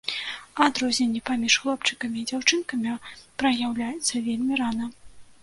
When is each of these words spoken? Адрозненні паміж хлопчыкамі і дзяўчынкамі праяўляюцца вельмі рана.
Адрозненні 0.67 1.21
паміж 1.29 1.57
хлопчыкамі 1.65 2.17
і 2.21 2.25
дзяўчынкамі 2.31 2.97
праяўляюцца 3.45 4.25
вельмі 4.31 4.53
рана. 4.65 4.93